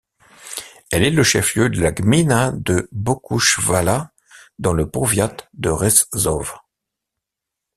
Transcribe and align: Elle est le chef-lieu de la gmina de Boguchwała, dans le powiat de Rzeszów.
Elle 0.91 1.03
est 1.03 1.11
le 1.11 1.21
chef-lieu 1.21 1.69
de 1.69 1.79
la 1.79 1.91
gmina 1.91 2.53
de 2.53 2.89
Boguchwała, 2.91 4.09
dans 4.57 4.73
le 4.73 4.89
powiat 4.89 5.37
de 5.53 5.69
Rzeszów. 5.69 6.57